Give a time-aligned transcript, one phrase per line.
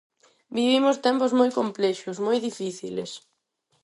[0.57, 3.11] Vivimos tempos moi complexos, moi difíciles.